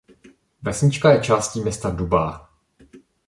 [0.61, 2.49] Vesnička je částí města Dubá.